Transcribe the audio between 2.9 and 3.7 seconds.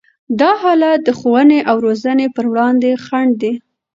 خنډ دی.